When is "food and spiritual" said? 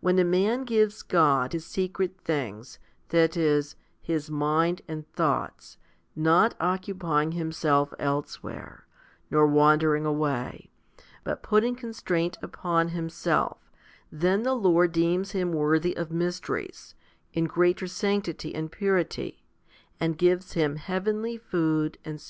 21.38-22.10